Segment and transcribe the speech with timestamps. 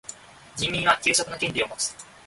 [0.55, 1.95] 人民は休息の権利をもつ。